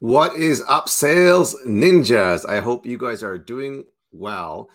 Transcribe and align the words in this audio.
What 0.00 0.34
is 0.36 0.64
up, 0.66 0.88
sales 0.88 1.54
ninjas? 1.66 2.48
I 2.48 2.60
hope 2.60 2.86
you 2.86 2.96
guys 2.96 3.22
are 3.22 3.36
doing 3.36 3.84
well. 4.12 4.70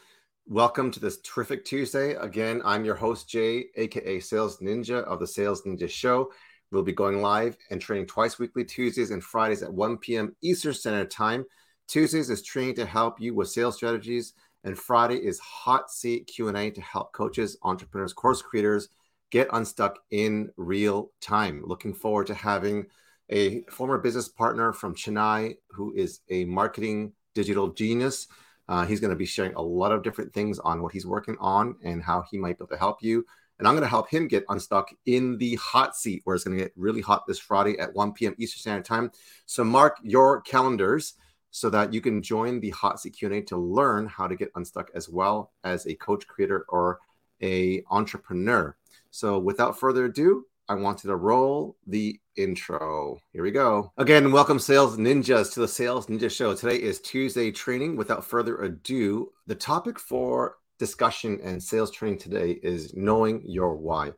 Welcome 0.45 0.91
to 0.91 0.99
this 0.99 1.17
terrific 1.21 1.65
Tuesday. 1.65 2.13
Again, 2.13 2.61
I'm 2.63 2.85
your 2.85 2.93
host, 2.93 3.27
Jay, 3.27 3.65
aka 3.75 4.19
Sales 4.19 4.59
Ninja 4.59 5.03
of 5.05 5.19
the 5.19 5.25
Sales 5.25 5.63
Ninja 5.63 5.89
Show. 5.89 6.31
We'll 6.69 6.83
be 6.83 6.91
going 6.91 7.23
live 7.23 7.57
and 7.71 7.81
training 7.81 8.05
twice 8.05 8.37
weekly, 8.37 8.65
Tuesdays 8.65 9.09
and 9.09 9.23
Fridays 9.23 9.63
at 9.63 9.73
1 9.73 9.97
p.m. 9.97 10.35
Eastern 10.43 10.75
Standard 10.75 11.09
Time. 11.09 11.43
Tuesdays 11.87 12.29
is 12.29 12.43
training 12.43 12.75
to 12.75 12.85
help 12.85 13.19
you 13.19 13.33
with 13.33 13.49
sales 13.49 13.77
strategies, 13.77 14.33
and 14.63 14.77
Friday 14.77 15.17
is 15.17 15.39
hot 15.39 15.89
seat 15.89 16.27
Q&A 16.27 16.69
to 16.69 16.81
help 16.81 17.13
coaches, 17.13 17.57
entrepreneurs, 17.63 18.13
course 18.13 18.43
creators 18.43 18.89
get 19.31 19.49
unstuck 19.53 19.97
in 20.11 20.51
real 20.55 21.09
time. 21.19 21.63
Looking 21.65 21.95
forward 21.95 22.27
to 22.27 22.35
having 22.35 22.85
a 23.29 23.61
former 23.63 23.97
business 23.97 24.29
partner 24.29 24.73
from 24.73 24.95
Chennai 24.95 25.57
who 25.69 25.93
is 25.95 26.21
a 26.29 26.45
marketing 26.45 27.13
digital 27.33 27.69
genius. 27.69 28.27
Uh, 28.67 28.85
he's 28.85 28.99
going 28.99 29.11
to 29.11 29.15
be 29.15 29.25
sharing 29.25 29.53
a 29.55 29.61
lot 29.61 29.91
of 29.91 30.03
different 30.03 30.33
things 30.33 30.59
on 30.59 30.81
what 30.81 30.91
he's 30.91 31.05
working 31.05 31.37
on 31.39 31.75
and 31.83 32.01
how 32.03 32.23
he 32.29 32.37
might 32.37 32.57
be 32.57 32.63
able 32.63 32.67
to 32.67 32.77
help 32.77 33.01
you. 33.01 33.25
And 33.57 33.67
I'm 33.67 33.73
going 33.73 33.83
to 33.83 33.89
help 33.89 34.09
him 34.09 34.27
get 34.27 34.43
unstuck 34.49 34.89
in 35.05 35.37
the 35.37 35.55
hot 35.55 35.95
seat 35.95 36.21
where 36.23 36.35
it's 36.35 36.43
going 36.43 36.57
to 36.57 36.63
get 36.63 36.73
really 36.75 37.01
hot 37.01 37.25
this 37.27 37.39
Friday 37.39 37.79
at 37.79 37.93
1 37.93 38.13
p.m. 38.13 38.35
Eastern 38.37 38.59
Standard 38.59 38.85
Time. 38.85 39.11
So 39.45 39.63
mark 39.63 39.97
your 40.03 40.41
calendars 40.41 41.13
so 41.51 41.69
that 41.69 41.93
you 41.93 42.01
can 42.01 42.21
join 42.21 42.59
the 42.59 42.71
hot 42.71 42.99
seat 42.99 43.15
Q&A 43.17 43.41
to 43.43 43.55
learn 43.55 44.07
how 44.07 44.27
to 44.27 44.35
get 44.35 44.51
unstuck 44.55 44.91
as 44.93 45.07
well 45.07 45.53
as 45.63 45.85
a 45.85 45.95
coach 45.95 46.27
creator 46.27 46.65
or 46.67 46.99
a 47.41 47.81
entrepreneur. 47.89 48.75
So 49.11 49.39
without 49.39 49.79
further 49.79 50.05
ado, 50.05 50.45
I 50.67 50.75
wanted 50.75 51.07
to 51.07 51.15
roll 51.15 51.77
the 51.87 52.19
intro. 52.37 53.19
Here 53.31 53.43
we 53.43 53.51
go. 53.51 53.91
Again, 53.97 54.31
welcome, 54.31 54.59
sales 54.59 54.97
ninjas, 54.97 55.53
to 55.53 55.59
the 55.59 55.67
Sales 55.67 56.07
Ninja 56.07 56.29
Show. 56.29 56.55
Today 56.55 56.81
is 56.81 56.99
Tuesday 57.01 57.51
training. 57.51 57.95
Without 57.95 58.25
further 58.25 58.57
ado, 58.63 59.31
the 59.47 59.55
topic 59.55 59.99
for 59.99 60.57
discussion 60.79 61.39
and 61.43 61.61
sales 61.61 61.91
training 61.91 62.19
today 62.19 62.59
is 62.63 62.93
knowing 62.95 63.41
your 63.45 63.75
why. 63.75 64.11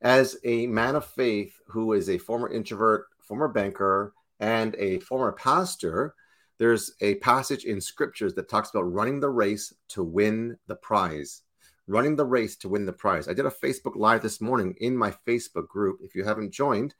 As 0.00 0.36
a 0.44 0.66
man 0.66 0.96
of 0.96 1.04
faith 1.04 1.54
who 1.66 1.92
is 1.92 2.08
a 2.08 2.18
former 2.18 2.52
introvert, 2.52 3.06
former 3.20 3.48
banker, 3.48 4.12
and 4.40 4.74
a 4.76 4.98
former 5.00 5.32
pastor, 5.32 6.14
there's 6.58 6.92
a 7.00 7.16
passage 7.16 7.64
in 7.64 7.80
scriptures 7.80 8.34
that 8.34 8.48
talks 8.48 8.70
about 8.70 8.92
running 8.92 9.20
the 9.20 9.30
race 9.30 9.72
to 9.88 10.02
win 10.02 10.56
the 10.66 10.76
prize 10.76 11.42
running 11.86 12.16
the 12.16 12.24
race 12.24 12.56
to 12.56 12.68
win 12.68 12.86
the 12.86 12.92
prize. 12.92 13.28
I 13.28 13.34
did 13.34 13.46
a 13.46 13.50
Facebook 13.50 13.96
Live 13.96 14.22
this 14.22 14.40
morning 14.40 14.74
in 14.78 14.96
my 14.96 15.14
Facebook 15.26 15.68
group. 15.68 15.98
If 16.02 16.14
you 16.14 16.24
haven't 16.24 16.52
joined, 16.52 16.94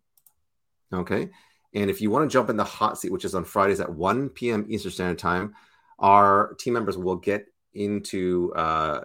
Okay. 0.94 1.30
And 1.76 1.90
if 1.90 2.02
you 2.02 2.12
want 2.12 2.30
to 2.30 2.34
jump 2.34 2.50
in 2.50 2.58
the 2.58 2.64
hot 2.64 3.00
seat, 3.00 3.12
which 3.12 3.26
is 3.26 3.36
on 3.36 3.46
Fridays 3.46 3.80
at 3.80 3.94
1 3.94 4.30
p.m. 4.30 4.66
Eastern 4.70 4.92
Standard 4.92 5.20
Time, 5.20 5.56
our 6.00 6.56
team 6.60 6.74
members 6.74 6.98
will 6.98 7.16
get 7.16 7.46
into 7.74 8.52
uh, 8.56 9.02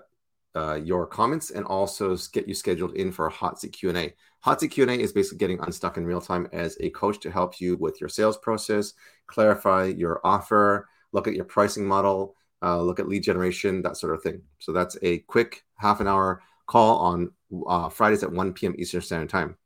uh, 0.59 0.75
your 0.75 1.07
comments 1.07 1.51
and 1.51 1.65
also 1.65 2.17
get 2.33 2.49
you 2.49 2.55
scheduled 2.55 2.95
in 2.97 3.13
for 3.13 3.27
a 3.27 3.31
hot 3.31 3.61
seat 3.61 3.73
Q&A. 3.73 4.13
Hot 4.41 4.61
seat 4.61 4.73
Q&A 4.73 4.93
is 4.93 5.13
basically 5.13 5.39
getting 5.39 5.61
unstuck 5.61 5.97
in 5.97 6.05
real 6.05 6.21
time 6.21 6.49
as 6.53 6.77
a 6.81 6.91
coach 6.91 7.21
to 7.21 7.31
help 7.31 7.61
you 7.61 7.77
with 7.77 8.01
your 8.01 8.09
sales 8.09 8.37
process, 8.37 8.95
clarify 9.29 9.85
your 9.85 10.21
offer, 10.25 10.89
look 11.13 11.29
at 11.29 11.35
your 11.35 11.45
pricing 11.45 11.87
model, 11.87 12.35
uh, 12.63 12.81
look 12.81 12.99
at 12.99 13.09
lead 13.09 13.23
generation, 13.23 13.83
that 13.83 13.97
sort 13.97 14.15
of 14.15 14.23
thing. 14.23 14.43
So 14.59 14.73
that's 14.73 14.97
a 15.03 15.19
quick 15.35 15.65
half 15.77 16.01
an 16.01 16.09
hour 16.09 16.43
call 16.67 16.99
on 16.99 17.31
uh, 17.69 17.89
Fridays 17.89 18.25
at 18.25 18.33
1 18.33 18.53
p.m. 18.55 18.75
Eastern 18.79 19.01
Standard 19.01 19.31
Time. 19.31 19.57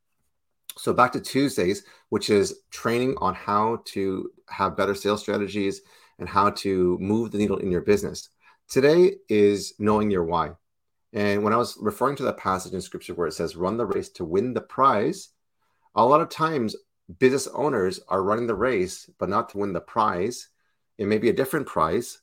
So 0.77 0.93
back 0.93 1.13
to 1.13 1.21
Tuesdays, 1.21 1.85
which 2.11 2.29
is 2.29 2.61
training 2.71 3.17
on 3.19 3.35
how 3.35 3.83
to 3.87 4.31
have 4.49 4.77
better 4.77 4.95
sales 4.95 5.21
strategies, 5.21 5.81
and 6.19 6.29
how 6.29 6.51
to 6.51 6.99
move 7.01 7.31
the 7.31 7.39
needle 7.39 7.57
in 7.57 7.71
your 7.71 7.81
business. 7.81 8.29
Today 8.69 9.17
is 9.29 9.75
knowing 9.79 10.11
your 10.11 10.25
why. 10.25 10.53
And 11.13 11.43
when 11.43 11.53
I 11.53 11.59
was 11.59 11.77
referring 11.81 12.17
to 12.17 12.23
that 12.25 12.39
passage 12.39 12.73
in 12.73 12.81
scripture 12.81 13.15
where 13.15 13.27
it 13.27 13.33
says, 13.33 13.57
run 13.57 13.77
the 13.77 13.87
race 13.87 14.09
to 14.11 14.25
win 14.25 14.55
the 14.55 14.61
prize, 14.61 15.29
a 15.95 16.05
lot 16.05 16.21
of 16.21 16.31
times 16.31 16.75
business 17.19 17.47
owners 17.49 18.01
are 18.09 18.23
running 18.23 18.47
the 18.47 18.55
race, 18.55 19.11
but 19.19 19.29
not 19.29 19.51
to 19.51 19.59
win 19.59 19.73
the 19.73 19.81
prize. 19.81 20.49
It 20.99 21.07
may 21.07 21.19
be 21.19 21.29
a 21.29 21.35
different 21.35 21.67
prize. 21.67 22.21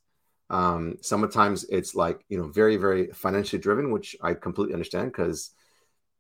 Um, 0.50 0.96
sometimes 1.02 1.66
it's 1.66 1.94
like, 1.94 2.26
you 2.30 2.38
know, 2.40 2.48
very, 2.48 2.78
very 2.78 3.08
financially 3.08 3.62
driven, 3.62 3.92
which 3.92 4.16
I 4.22 4.34
completely 4.34 4.74
understand 4.74 5.12
because 5.12 5.52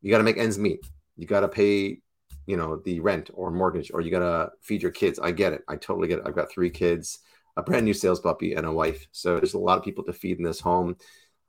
you 0.02 0.12
got 0.12 0.20
to 0.20 0.24
make 0.24 0.38
ends 0.38 0.60
meet. 0.60 0.86
You 1.16 1.26
got 1.26 1.40
to 1.42 1.48
pay, 1.48 2.02
you 2.46 2.56
know, 2.56 2.78
the 2.78 3.00
rent 3.00 3.32
or 3.34 3.50
mortgage, 3.50 3.90
or 3.92 4.02
you 4.02 4.12
got 4.12 4.20
to 4.20 4.52
feed 4.62 4.84
your 4.84 4.92
kids. 4.92 5.20
I 5.20 5.32
get 5.32 5.54
it. 5.54 5.64
I 5.68 5.76
totally 5.76 6.08
get 6.08 6.20
it. 6.20 6.26
I've 6.28 6.36
got 6.36 6.52
three 6.52 6.70
kids 6.70 7.20
a 7.60 7.64
brand 7.64 7.86
new 7.86 7.94
sales 7.94 8.20
puppy 8.20 8.54
and 8.54 8.66
a 8.66 8.72
wife. 8.72 9.08
So 9.12 9.36
there's 9.36 9.54
a 9.54 9.60
lot 9.60 9.78
of 9.78 9.84
people 9.84 10.04
to 10.06 10.14
feed 10.14 10.38
in 10.38 10.44
this 10.44 10.60
home. 10.60 10.96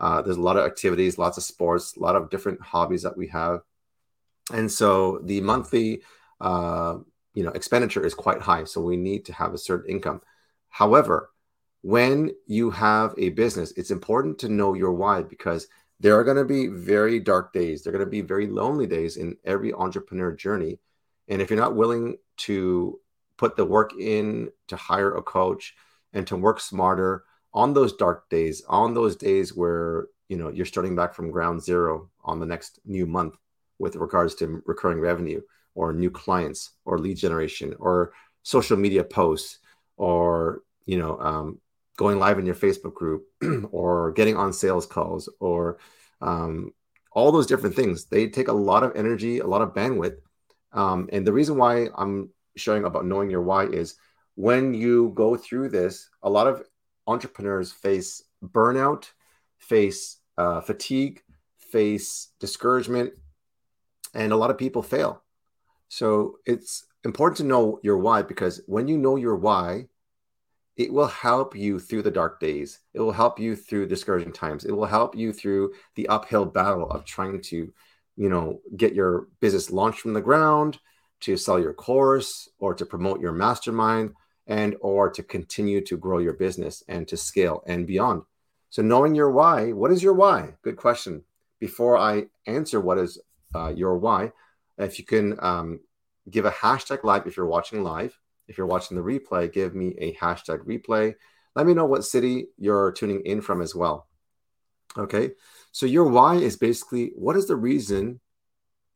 Uh, 0.01 0.23
there's 0.23 0.37
a 0.37 0.43
lot 0.43 0.57
of 0.57 0.65
activities, 0.65 1.19
lots 1.19 1.37
of 1.37 1.45
sports, 1.45 1.97
a 1.97 2.01
lot 2.01 2.17
of 2.17 2.31
different 2.31 2.61
hobbies 2.61 3.03
that 3.03 3.17
we 3.17 3.29
have, 3.29 3.61
and 4.53 4.71
so 4.71 5.21
the 5.25 5.41
monthly, 5.41 6.03
uh, 6.41 6.99
you 7.35 7.45
know, 7.45 7.51
expenditure 7.51 8.05
is 8.05 8.15
quite 8.15 8.41
high. 8.41 8.65
So 8.65 8.81
we 8.81 8.97
need 8.97 9.25
to 9.27 9.33
have 9.33 9.55
a 9.55 9.59
certain 9.59 9.91
income. 9.91 10.23
However, 10.69 11.31
when 11.83 12.33
you 12.47 12.71
have 12.71 13.15
a 13.17 13.31
business, 13.31 13.73
it's 13.77 13.91
important 13.91 14.39
to 14.41 14.49
know 14.49 14.75
your 14.75 14.93
why 14.93 15.23
because 15.23 15.69
there 16.01 16.19
are 16.19 16.25
going 16.25 16.37
to 16.37 16.45
be 16.45 16.67
very 16.67 17.21
dark 17.21 17.53
days. 17.53 17.83
There 17.83 17.93
are 17.93 17.97
going 17.97 18.07
to 18.07 18.11
be 18.11 18.23
very 18.23 18.47
lonely 18.47 18.87
days 18.87 19.17
in 19.17 19.37
every 19.45 19.73
entrepreneur 19.73 20.33
journey. 20.33 20.79
And 21.29 21.41
if 21.41 21.51
you're 21.51 21.59
not 21.59 21.77
willing 21.77 22.17
to 22.39 22.99
put 23.37 23.57
the 23.57 23.65
work 23.65 23.93
in 23.99 24.51
to 24.69 24.77
hire 24.77 25.15
a 25.15 25.23
coach, 25.23 25.75
and 26.13 26.27
to 26.27 26.37
work 26.37 26.61
smarter 26.61 27.25
on 27.53 27.75
those 27.75 27.95
dark 27.95 28.29
days, 28.31 28.63
on 28.69 28.95
those 28.95 29.17
days 29.17 29.55
where 29.55 30.09
you 30.29 30.37
know 30.37 30.49
you're 30.49 30.67
starting 30.67 30.95
back 30.95 31.15
from 31.15 31.31
ground 31.31 31.63
zero 31.63 32.09
on 32.25 32.41
the 32.41 32.47
next 32.47 32.81
new 32.85 33.07
month 33.07 33.35
with 33.79 33.97
regards 33.97 34.35
to 34.37 34.63
recurring 34.67 35.01
revenue 35.01 35.41
or 35.75 35.93
new 35.93 36.11
clients 36.11 36.71
or 36.85 36.99
lead 36.99 37.17
generation 37.17 37.75
or 37.79 38.13
social 38.43 38.77
media 38.77 39.03
posts 39.03 39.59
or 39.97 40.63
you 40.87 40.99
know 40.99 41.19
um, 41.21 41.59
going 41.97 42.19
live 42.19 42.39
in 42.39 42.47
your 42.47 42.55
facebook 42.55 42.95
group 42.95 43.25
or 43.73 44.13
getting 44.13 44.37
on 44.37 44.53
sales 44.53 44.87
calls 44.87 45.29
or 45.41 45.79
um, 46.21 46.73
all 47.13 47.33
those 47.33 47.47
different 47.47 47.75
things. 47.75 48.05
They 48.05 48.29
take 48.29 48.49
a 48.49 48.53
lot 48.53 48.85
of 48.85 48.95
energy 48.95 49.41
a 49.41 49.47
lot 49.47 49.63
of 49.63 49.75
bandwidth. 49.75 50.19
Um, 50.73 51.09
and 51.13 51.27
the 51.27 51.33
reason 51.33 51.57
why 51.57 51.89
i'm 51.97 52.31
showing 52.57 52.85
about 52.85 53.07
knowing 53.07 53.31
your 53.31 53.43
why 53.43 53.65
is 53.67 53.97
when 54.37 54.73
you 54.75 55.13
go 55.15 55.37
through 55.37 55.69
this, 55.69 56.09
a 56.23 56.31
lot 56.31 56.47
of 56.47 56.63
entrepreneurs 57.11 57.73
face 57.73 58.23
burnout, 58.45 59.11
face 59.59 60.19
uh, 60.39 60.61
fatigue, 60.61 61.23
face 61.59 62.29
discouragement, 62.41 63.13
and 64.15 64.33
a 64.33 64.37
lot 64.37 64.51
of 64.51 64.59
people 64.59 64.83
fail. 64.83 65.23
So 65.89 66.37
it's 66.47 66.87
important 67.05 67.39
to 67.39 67.45
know 67.45 67.81
your 67.83 67.99
why 67.99 68.23
because 68.23 68.63
when 68.67 68.89
you 68.89 68.97
know 68.97 69.17
your 69.17 69.37
why, 69.37 69.87
it 70.77 70.93
will 70.93 71.09
help 71.09 71.55
you 71.55 71.79
through 71.79 72.03
the 72.03 72.11
dark 72.11 72.41
days. 72.41 72.79
It 72.95 73.01
will 73.01 73.13
help 73.13 73.39
you 73.39 73.55
through 73.55 73.89
discouraging 73.89 74.33
times. 74.33 74.65
It 74.65 74.73
will 74.73 74.87
help 74.87 75.15
you 75.15 75.33
through 75.33 75.73
the 75.95 76.09
uphill 76.09 76.47
battle 76.47 76.91
of 76.91 77.05
trying 77.05 77.43
to, 77.43 77.73
you 78.17 78.29
know, 78.29 78.61
get 78.77 78.95
your 78.95 79.29
business 79.41 79.71
launched 79.71 80.01
from 80.01 80.15
the 80.15 80.23
ground, 80.23 80.79
to 81.21 81.37
sell 81.37 81.61
your 81.61 81.75
course, 81.75 82.49
or 82.59 82.73
to 82.75 82.87
promote 82.87 83.21
your 83.21 83.33
mastermind, 83.33 84.15
and 84.51 84.77
or 84.81 85.09
to 85.09 85.23
continue 85.23 85.81
to 85.81 85.97
grow 85.97 86.19
your 86.19 86.35
business 86.35 86.83
and 86.89 87.09
to 87.09 87.17
scale 87.17 87.63
and 87.67 87.87
beyond. 87.87 88.23
So 88.69 88.83
knowing 88.83 89.15
your 89.15 89.31
why, 89.31 89.73
what 89.73 89.91
is 89.91 90.03
your 90.03 90.13
why? 90.13 90.55
Good 90.63 90.77
question. 90.77 91.23
Before 91.59 91.97
I 91.97 92.27
answer 92.47 92.81
what 92.81 92.99
is 92.99 93.19
uh, 93.55 93.73
your 93.75 93.97
why, 93.97 94.33
if 94.77 94.99
you 94.99 95.05
can 95.05 95.39
um, 95.41 95.81
give 96.29 96.45
a 96.45 96.51
hashtag 96.51 97.05
live 97.05 97.27
if 97.27 97.37
you're 97.37 97.47
watching 97.47 97.83
live. 97.83 98.19
If 98.49 98.59
you're 98.59 98.67
watching 98.67 98.97
the 98.97 99.03
replay, 99.03 99.53
give 99.53 99.75
me 99.75 99.95
a 99.99 100.15
hashtag 100.15 100.65
replay. 100.65 101.15
Let 101.55 101.67
me 101.67 101.75
know 101.75 101.87
what 101.87 102.05
city 102.05 102.47
you're 102.59 102.93
tuning 102.93 103.23
in 103.25 103.41
from 103.41 103.63
as 103.63 103.75
well. 103.75 104.09
Okay. 104.97 105.31
So 105.73 105.87
your 105.87 106.05
why 106.05 106.37
is 106.37 106.57
basically 106.57 107.13
what 107.15 107.37
is 107.37 107.47
the 107.47 107.57
reason 107.57 108.21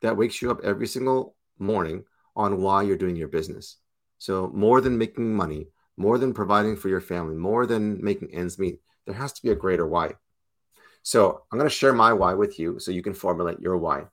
that 0.01 0.17
wakes 0.17 0.41
you 0.41 0.51
up 0.51 0.61
every 0.63 0.87
single 0.87 1.35
morning 1.57 2.03
on 2.35 2.61
why 2.61 2.83
you're 2.83 2.97
doing 2.97 3.15
your 3.15 3.29
business? 3.29 3.77
So, 4.25 4.49
more 4.55 4.81
than 4.81 4.97
making 4.97 5.35
money, 5.35 5.67
more 5.97 6.17
than 6.17 6.33
providing 6.33 6.77
for 6.77 6.89
your 6.89 6.99
family, 6.99 7.35
more 7.35 7.67
than 7.67 8.03
making 8.03 8.33
ends 8.33 8.57
meet, 8.57 8.79
there 9.05 9.13
has 9.13 9.31
to 9.33 9.43
be 9.43 9.51
a 9.51 9.61
greater 9.63 9.85
why. 9.85 10.13
So, 11.03 11.43
I'm 11.51 11.59
going 11.59 11.69
to 11.69 11.75
share 11.75 11.93
my 11.93 12.11
why 12.11 12.33
with 12.33 12.57
you 12.57 12.79
so 12.79 12.89
you 12.89 13.03
can 13.03 13.13
formulate 13.13 13.59
your 13.59 13.77
why. 13.77 14.05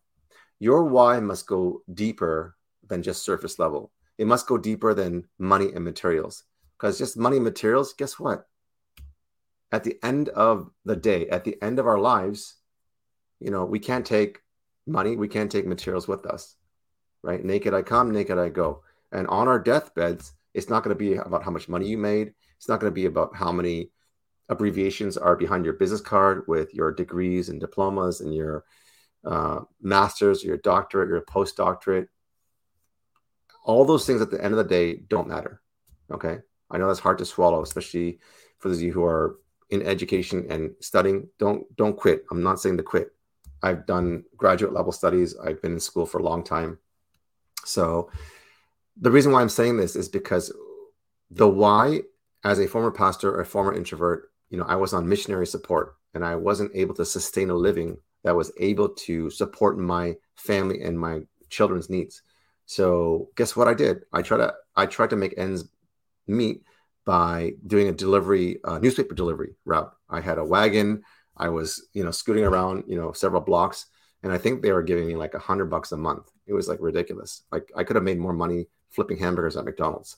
Your 0.59 0.85
why 0.85 1.19
must 1.21 1.47
go 1.47 1.81
deeper 1.95 2.57
than 2.87 3.03
just 3.03 3.25
surface 3.25 3.59
level. 3.59 3.91
It 4.19 4.27
must 4.27 4.47
go 4.47 4.59
deeper 4.59 4.93
than 4.93 5.29
money 5.39 5.73
and 5.75 5.83
materials. 5.83 6.45
Because 6.77 6.99
just 6.99 7.17
money 7.17 7.39
and 7.39 7.45
materials, 7.45 7.95
guess 7.95 8.19
what? 8.19 8.47
At 9.73 9.83
the 9.83 9.99
end 10.03 10.29
of 10.29 10.69
the 10.85 10.95
day, 10.95 11.27
at 11.31 11.45
the 11.45 11.57
end 11.63 11.79
of 11.79 11.87
our 11.87 11.99
lives, 11.99 12.57
you 13.41 13.51
know, 13.51 13.65
we 13.65 13.79
can't 13.79 14.05
take 14.05 14.41
money, 14.87 15.17
we 15.17 15.29
can't 15.29 15.51
take 15.51 15.67
materials 15.67 16.07
with 16.07 16.27
us, 16.27 16.55
right? 17.23 17.43
Naked 17.43 17.73
I 17.73 17.81
come, 17.81 18.11
naked 18.11 18.37
I 18.37 18.51
go. 18.51 18.83
And 19.13 19.27
on 19.29 19.49
our 19.49 19.59
deathbeds, 19.59 20.33
it's 20.55 20.69
not 20.69 20.83
going 20.83 20.95
to 20.95 20.99
be 20.99 21.15
about 21.15 21.45
how 21.45 21.51
much 21.51 21.69
money 21.69 21.89
you 21.89 21.99
made. 21.99 22.33
It's 22.57 22.69
not 22.69 22.81
going 22.81 22.91
to 22.91 22.95
be 22.95 23.07
about 23.07 23.35
how 23.35 23.53
many 23.53 23.91
abbreviations 24.49 25.17
are 25.17 25.37
behind 25.37 25.65
your 25.65 25.75
business 25.75 26.01
card 26.01 26.45
with 26.47 26.75
your 26.75 26.93
degrees 26.93 27.49
and 27.49 27.61
diplomas 27.61 28.21
and 28.21 28.35
your 28.35 28.65
uh, 29.25 29.61
master's, 29.81 30.43
your 30.43 30.57
doctorate, 30.57 31.09
your 31.09 31.23
postdoctorate. 31.23 32.09
All 33.65 33.85
those 33.85 34.07
things 34.07 34.21
at 34.21 34.31
the 34.31 34.43
end 34.43 34.53
of 34.53 34.59
the 34.59 34.65
day 34.65 34.97
don't 35.09 35.29
matter. 35.29 35.61
Okay. 36.11 36.39
I 36.71 36.79
know 36.79 36.89
that's 36.89 37.01
hard 37.01 37.19
to 37.19 37.25
swallow, 37.25 37.63
especially 37.63 38.19
for 38.59 38.69
those 38.69 38.79
of 38.79 38.85
you 38.85 38.93
who 38.93 39.05
are 39.05 39.39
in 39.71 39.83
education 39.83 40.47
and 40.51 40.73
studying. 40.81 41.29
Don't 41.39 41.65
don't 41.77 41.97
quit. 41.97 42.25
I'm 42.31 42.43
not 42.43 42.61
saying 42.61 42.79
to 42.79 42.83
quit. 42.83 43.11
I've 43.63 43.87
done 43.87 44.25
graduate 44.37 44.73
level 44.73 44.93
studies. 44.93 45.37
I've 45.37 45.63
been 45.63 45.75
in 45.75 45.81
school 45.81 46.07
for 46.07 46.19
a 46.19 46.23
long 46.23 46.43
time. 46.43 46.79
So 47.65 48.11
the 49.01 49.11
reason 49.11 49.33
why 49.33 49.41
I'm 49.41 49.49
saying 49.49 49.77
this 49.77 49.97
is 49.97 50.09
because 50.09 50.53
the 51.31 51.49
why, 51.49 52.01
as 52.45 52.59
a 52.59 52.67
former 52.67 52.91
pastor, 52.91 53.41
a 53.41 53.47
former 53.47 53.75
introvert, 53.75 54.31
you 54.51 54.59
know, 54.59 54.65
I 54.65 54.77
was 54.77 54.93
on 54.93 55.09
missionary 55.09 55.47
support 55.47 55.95
and 56.15 56.25
I 56.25 56.37
wasn't 56.37 56.73
able 56.75 56.95
to 56.97 57.05
sustain 57.05 57.51
a 57.51 57.55
living 57.55 57.97
that 58.25 58.37
was 58.37 58.53
able 58.59 58.91
to 58.91 59.31
support 59.31 59.79
my 59.79 60.17
family 60.37 60.83
and 60.83 60.99
my 60.99 61.21
children's 61.49 61.91
needs. 61.91 62.23
So 62.67 63.31
guess 63.37 63.57
what 63.57 63.69
I 63.69 63.75
did? 63.75 64.03
I 64.13 64.23
tried 64.23 64.39
to 64.39 64.55
I 64.77 64.87
tried 64.87 65.11
to 65.11 65.17
make 65.17 65.35
ends 65.37 65.65
meet 66.27 66.63
by 67.05 67.53
doing 67.67 67.89
a 67.89 67.93
delivery 67.93 68.59
uh, 68.65 68.79
newspaper 68.79 69.15
delivery 69.15 69.57
route. 69.65 69.93
I 70.09 70.21
had 70.21 70.39
a 70.39 70.45
wagon. 70.45 71.03
I 71.37 71.49
was 71.49 71.89
you 71.93 72.05
know 72.05 72.11
scooting 72.11 72.45
around 72.45 72.85
you 72.87 72.97
know 72.97 73.13
several 73.13 73.43
blocks, 73.43 73.87
and 74.23 74.33
I 74.33 74.39
think 74.39 74.63
they 74.63 74.73
were 74.73 74.83
giving 74.83 75.07
me 75.07 75.17
like 75.17 75.35
a 75.35 75.39
hundred 75.39 75.67
bucks 75.67 75.93
a 75.93 75.97
month. 75.97 76.31
It 76.47 76.53
was 76.53 76.69
like 76.69 76.79
ridiculous. 76.81 77.43
Like 77.51 77.71
I 77.77 77.85
could 77.85 77.97
have 77.97 78.05
made 78.05 78.19
more 78.19 78.33
money 78.33 78.69
flipping 78.93 79.19
hamburgers 79.19 79.57
at 79.57 79.65
McDonald's. 79.65 80.17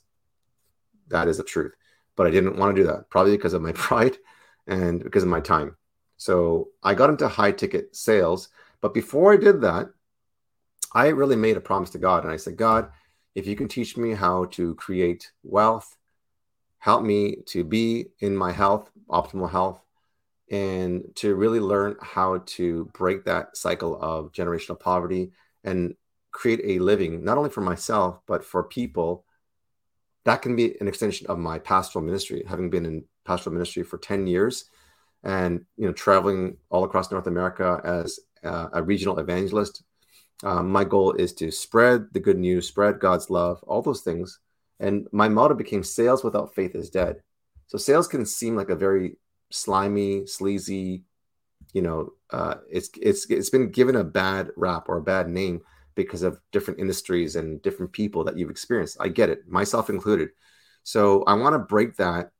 That 1.08 1.28
is 1.28 1.38
the 1.38 1.44
truth. 1.44 1.74
But 2.16 2.26
I 2.26 2.30
didn't 2.30 2.56
want 2.56 2.74
to 2.74 2.82
do 2.82 2.86
that, 2.88 3.08
probably 3.10 3.36
because 3.36 3.54
of 3.54 3.62
my 3.62 3.72
pride 3.86 4.18
and 4.66 5.02
because 5.02 5.22
of 5.22 5.28
my 5.28 5.40
time. 5.40 5.76
So 6.16 6.68
I 6.82 6.94
got 6.94 7.10
into 7.10 7.28
high 7.28 7.52
ticket 7.52 7.94
sales. 7.96 8.48
But 8.80 8.94
before 8.94 9.32
I 9.32 9.36
did 9.36 9.60
that, 9.62 9.90
I 10.92 11.08
really 11.08 11.36
made 11.36 11.56
a 11.56 11.60
promise 11.60 11.90
to 11.90 11.98
God. 11.98 12.24
And 12.24 12.32
I 12.32 12.36
said, 12.36 12.56
God, 12.56 12.90
if 13.34 13.46
you 13.46 13.56
can 13.56 13.68
teach 13.68 13.96
me 13.96 14.12
how 14.12 14.44
to 14.46 14.74
create 14.76 15.32
wealth, 15.42 15.96
help 16.78 17.02
me 17.02 17.36
to 17.46 17.64
be 17.64 18.06
in 18.20 18.36
my 18.36 18.52
health, 18.52 18.90
optimal 19.08 19.50
health, 19.50 19.80
and 20.50 21.04
to 21.16 21.34
really 21.34 21.58
learn 21.58 21.96
how 22.00 22.42
to 22.46 22.84
break 22.92 23.24
that 23.24 23.56
cycle 23.56 24.00
of 24.00 24.30
generational 24.32 24.78
poverty 24.78 25.32
and 25.64 25.94
create 26.34 26.60
a 26.64 26.80
living, 26.80 27.24
not 27.24 27.38
only 27.38 27.48
for 27.48 27.62
myself, 27.62 28.18
but 28.26 28.44
for 28.44 28.64
people. 28.64 29.24
That 30.24 30.42
can 30.42 30.56
be 30.56 30.76
an 30.80 30.88
extension 30.88 31.26
of 31.28 31.38
my 31.38 31.58
pastoral 31.58 32.04
ministry, 32.04 32.44
having 32.46 32.68
been 32.68 32.84
in 32.84 33.04
pastoral 33.24 33.54
ministry 33.54 33.82
for 33.82 33.98
10 33.98 34.26
years 34.26 34.66
and 35.22 35.64
you 35.76 35.86
know 35.86 35.92
traveling 35.92 36.58
all 36.70 36.84
across 36.84 37.10
North 37.10 37.26
America 37.26 37.80
as 37.84 38.20
uh, 38.44 38.68
a 38.72 38.82
regional 38.82 39.18
evangelist. 39.18 39.82
Um, 40.42 40.70
my 40.70 40.84
goal 40.84 41.12
is 41.12 41.32
to 41.34 41.50
spread 41.50 42.08
the 42.12 42.20
good 42.20 42.38
news, 42.38 42.68
spread 42.68 43.00
God's 43.00 43.30
love, 43.30 43.62
all 43.66 43.80
those 43.80 44.02
things. 44.02 44.40
And 44.80 45.06
my 45.12 45.28
motto 45.28 45.54
became 45.54 45.82
"Sales 45.82 46.22
without 46.22 46.54
faith 46.54 46.74
is 46.74 46.90
dead." 46.90 47.22
So 47.68 47.78
sales 47.78 48.08
can 48.08 48.26
seem 48.26 48.56
like 48.56 48.68
a 48.68 48.76
very 48.76 49.16
slimy, 49.50 50.26
sleazy, 50.26 51.04
you 51.72 51.82
know, 51.82 52.10
uh, 52.30 52.56
it's 52.70 52.90
it's 53.00 53.28
it's 53.30 53.50
been 53.50 53.70
given 53.70 53.96
a 53.96 54.04
bad 54.04 54.50
rap 54.56 54.88
or 54.88 54.98
a 54.98 55.02
bad 55.02 55.28
name 55.28 55.62
because 55.94 56.22
of 56.22 56.40
different 56.52 56.80
industries 56.80 57.36
and 57.36 57.62
different 57.62 57.92
people 57.92 58.24
that 58.24 58.36
you've 58.36 58.50
experienced. 58.50 58.96
I 59.00 59.08
get 59.08 59.30
it, 59.30 59.48
myself 59.48 59.90
included. 59.90 60.30
So 60.82 61.22
I 61.24 61.34
want 61.34 61.54
to 61.54 61.58
break 61.58 61.96
that 61.96 62.30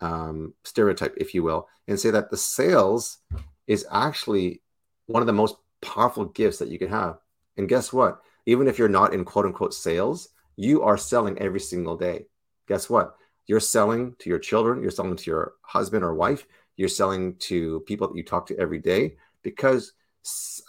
um, 0.00 0.54
stereotype, 0.64 1.14
if 1.16 1.34
you 1.34 1.42
will, 1.42 1.68
and 1.88 1.98
say 1.98 2.10
that 2.10 2.30
the 2.30 2.36
sales 2.36 3.18
is 3.66 3.86
actually 3.90 4.62
one 5.06 5.22
of 5.22 5.26
the 5.26 5.32
most 5.32 5.56
powerful 5.80 6.26
gifts 6.26 6.58
that 6.58 6.68
you 6.68 6.78
can 6.78 6.88
have. 6.88 7.18
And 7.56 7.68
guess 7.68 7.92
what? 7.92 8.20
Even 8.46 8.68
if 8.68 8.78
you're 8.78 8.88
not 8.88 9.14
in 9.14 9.24
quote 9.24 9.46
unquote 9.46 9.74
sales, 9.74 10.28
you 10.56 10.82
are 10.82 10.96
selling 10.96 11.38
every 11.38 11.60
single 11.60 11.96
day. 11.96 12.26
Guess 12.68 12.90
what? 12.90 13.16
You're 13.46 13.60
selling 13.60 14.14
to 14.20 14.30
your 14.30 14.38
children, 14.38 14.82
you're 14.82 14.90
selling 14.90 15.16
to 15.16 15.30
your 15.30 15.54
husband 15.62 16.04
or 16.04 16.14
wife, 16.14 16.46
you're 16.76 16.88
selling 16.88 17.36
to 17.36 17.80
people 17.80 18.08
that 18.08 18.16
you 18.16 18.22
talk 18.22 18.46
to 18.46 18.58
every 18.58 18.78
day 18.78 19.16
because 19.42 19.92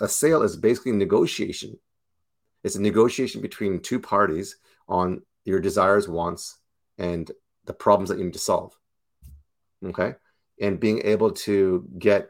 a 0.02 0.08
sale 0.08 0.42
is 0.42 0.58
basically 0.58 0.92
negotiation. 0.92 1.78
It's 2.64 2.76
a 2.76 2.82
negotiation 2.82 3.42
between 3.42 3.80
two 3.80 4.00
parties 4.00 4.58
on 4.88 5.22
your 5.46 5.60
desires, 5.60 6.08
wants, 6.08 6.58
and 6.98 7.30
the 7.66 7.74
problems 7.74 8.10
that 8.10 8.18
you 8.18 8.26
need 8.26 8.34
to 8.34 8.40
solve 8.40 8.78
okay? 9.86 10.16
And 10.62 10.80
being 10.80 11.02
able 11.06 11.32
to 11.32 11.88
get 11.98 12.30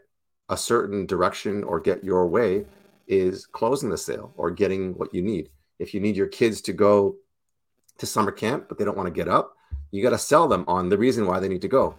a 0.49 0.57
certain 0.57 1.05
direction 1.05 1.63
or 1.63 1.79
get 1.79 2.03
your 2.03 2.27
way 2.27 2.65
is 3.07 3.45
closing 3.45 3.89
the 3.89 3.97
sale 3.97 4.33
or 4.37 4.51
getting 4.51 4.93
what 4.97 5.13
you 5.13 5.21
need. 5.21 5.49
If 5.79 5.93
you 5.93 5.99
need 5.99 6.15
your 6.15 6.27
kids 6.27 6.61
to 6.61 6.73
go 6.73 7.17
to 7.97 8.05
summer 8.05 8.31
camp 8.31 8.65
but 8.67 8.77
they 8.77 8.85
don't 8.85 8.97
want 8.97 9.07
to 9.07 9.13
get 9.13 9.27
up 9.27 9.55
you 9.91 10.01
got 10.01 10.09
to 10.09 10.17
sell 10.17 10.47
them 10.47 10.65
on 10.67 10.89
the 10.89 10.97
reason 10.97 11.27
why 11.27 11.39
they 11.39 11.47
need 11.47 11.61
to 11.61 11.67
go 11.67 11.95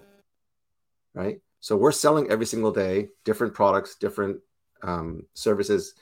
right? 1.15 1.41
So 1.61 1.77
we're 1.77 1.93
selling 1.93 2.29
every 2.31 2.47
single 2.47 2.73
day 2.73 3.11
different 3.25 3.55
products 3.55 3.95
different 3.95 4.41
um, 4.83 5.25
services 5.35 5.95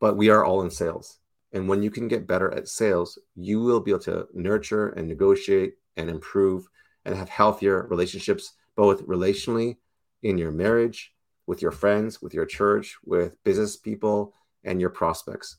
but 0.00 0.16
we 0.16 0.30
are 0.30 0.44
all 0.44 0.62
in 0.62 0.70
sales 0.70 1.18
and 1.52 1.68
when 1.68 1.82
you 1.82 1.90
can 1.90 2.08
get 2.08 2.26
better 2.26 2.52
at 2.54 2.68
sales 2.68 3.18
you 3.34 3.60
will 3.60 3.80
be 3.80 3.90
able 3.90 4.00
to 4.00 4.26
nurture 4.32 4.88
and 4.90 5.06
negotiate 5.06 5.74
and 5.96 6.08
improve 6.08 6.66
and 7.04 7.14
have 7.14 7.28
healthier 7.28 7.86
relationships 7.88 8.54
both 8.76 9.06
relationally 9.06 9.76
in 10.22 10.38
your 10.38 10.50
marriage, 10.50 11.12
with 11.46 11.60
your 11.60 11.72
friends, 11.72 12.22
with 12.22 12.34
your 12.34 12.46
church, 12.46 12.96
with 13.04 13.42
business 13.44 13.76
people, 13.76 14.34
and 14.64 14.80
your 14.80 14.90
prospects. 14.90 15.56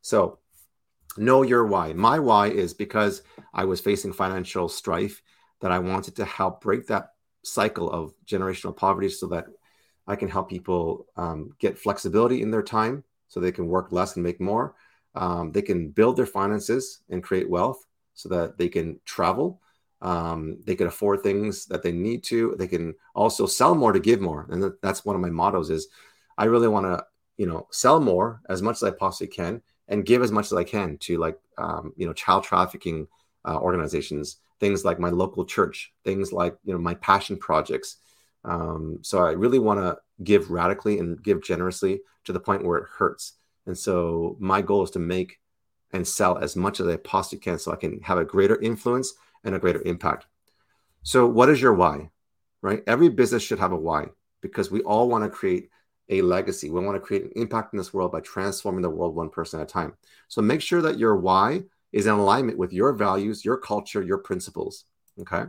So, 0.00 0.38
know 1.16 1.42
your 1.42 1.66
why. 1.66 1.92
My 1.92 2.18
why 2.18 2.48
is 2.48 2.72
because 2.72 3.22
I 3.52 3.64
was 3.64 3.80
facing 3.80 4.12
financial 4.12 4.68
strife 4.68 5.22
that 5.60 5.72
I 5.72 5.78
wanted 5.78 6.16
to 6.16 6.24
help 6.24 6.62
break 6.62 6.86
that 6.86 7.10
cycle 7.44 7.90
of 7.90 8.14
generational 8.24 8.76
poverty 8.76 9.10
so 9.10 9.26
that 9.28 9.46
I 10.06 10.16
can 10.16 10.28
help 10.28 10.48
people 10.48 11.06
um, 11.16 11.50
get 11.58 11.78
flexibility 11.78 12.42
in 12.42 12.50
their 12.50 12.62
time 12.62 13.04
so 13.28 13.38
they 13.38 13.52
can 13.52 13.68
work 13.68 13.92
less 13.92 14.16
and 14.16 14.24
make 14.24 14.40
more. 14.40 14.74
Um, 15.14 15.52
they 15.52 15.62
can 15.62 15.90
build 15.90 16.16
their 16.16 16.26
finances 16.26 17.00
and 17.10 17.22
create 17.22 17.50
wealth 17.50 17.84
so 18.14 18.28
that 18.28 18.58
they 18.58 18.68
can 18.68 19.00
travel. 19.04 19.60
Um, 20.02 20.58
they 20.64 20.76
can 20.76 20.86
afford 20.86 21.22
things 21.22 21.66
that 21.66 21.82
they 21.82 21.92
need 21.92 22.22
to. 22.24 22.54
They 22.58 22.68
can 22.68 22.94
also 23.14 23.46
sell 23.46 23.74
more 23.74 23.92
to 23.92 24.00
give 24.00 24.20
more. 24.20 24.46
And 24.50 24.72
that's 24.82 25.04
one 25.04 25.16
of 25.16 25.22
my 25.22 25.30
mottos 25.30 25.70
is 25.70 25.88
i 26.40 26.44
really 26.44 26.68
want 26.68 26.86
to 26.86 27.04
you 27.36 27.46
know 27.46 27.66
sell 27.70 28.00
more 28.00 28.40
as 28.48 28.62
much 28.62 28.76
as 28.76 28.82
i 28.82 28.90
possibly 28.90 29.28
can 29.28 29.62
and 29.88 30.06
give 30.06 30.22
as 30.22 30.32
much 30.32 30.46
as 30.46 30.54
i 30.54 30.64
can 30.64 30.96
to 30.98 31.18
like 31.18 31.38
um, 31.58 31.92
you 31.96 32.06
know 32.06 32.12
child 32.12 32.42
trafficking 32.42 33.06
uh, 33.44 33.58
organizations 33.58 34.38
things 34.58 34.84
like 34.84 34.98
my 34.98 35.10
local 35.10 35.44
church 35.44 35.92
things 36.02 36.32
like 36.32 36.56
you 36.64 36.72
know 36.72 36.78
my 36.78 36.94
passion 36.94 37.36
projects. 37.36 37.96
Um, 38.42 38.98
so 39.02 39.18
i 39.18 39.32
really 39.32 39.58
want 39.58 39.80
to 39.80 39.98
give 40.24 40.50
radically 40.50 40.98
and 40.98 41.22
give 41.22 41.42
generously 41.42 42.00
to 42.24 42.32
the 42.32 42.40
point 42.40 42.64
where 42.64 42.78
it 42.78 42.88
hurts 42.88 43.34
and 43.66 43.76
so 43.76 44.36
my 44.40 44.62
goal 44.62 44.82
is 44.82 44.90
to 44.90 44.98
make 44.98 45.38
and 45.92 46.06
sell 46.06 46.38
as 46.38 46.56
much 46.56 46.80
as 46.80 46.86
i 46.86 46.96
possibly 46.96 47.38
can 47.38 47.58
so 47.58 47.72
i 47.72 47.76
can 47.76 48.00
have 48.00 48.18
a 48.18 48.24
greater 48.24 48.60
influence 48.60 49.14
and 49.44 49.54
a 49.54 49.58
greater 49.58 49.82
impact. 49.82 50.26
So, 51.02 51.26
what 51.26 51.48
is 51.48 51.60
your 51.60 51.74
why? 51.74 52.10
Right? 52.62 52.82
Every 52.86 53.08
business 53.08 53.42
should 53.42 53.58
have 53.58 53.72
a 53.72 53.76
why 53.76 54.08
because 54.40 54.70
we 54.70 54.80
all 54.82 55.08
want 55.08 55.24
to 55.24 55.30
create 55.30 55.70
a 56.08 56.22
legacy. 56.22 56.70
We 56.70 56.80
want 56.80 56.96
to 56.96 57.00
create 57.00 57.24
an 57.24 57.32
impact 57.36 57.72
in 57.72 57.78
this 57.78 57.94
world 57.94 58.12
by 58.12 58.20
transforming 58.20 58.82
the 58.82 58.90
world 58.90 59.14
one 59.14 59.30
person 59.30 59.60
at 59.60 59.68
a 59.68 59.72
time. 59.72 59.94
So, 60.28 60.42
make 60.42 60.60
sure 60.60 60.82
that 60.82 60.98
your 60.98 61.16
why 61.16 61.64
is 61.92 62.06
in 62.06 62.12
alignment 62.12 62.58
with 62.58 62.72
your 62.72 62.92
values, 62.92 63.44
your 63.44 63.56
culture, 63.56 64.02
your 64.02 64.18
principles. 64.18 64.84
Okay. 65.20 65.44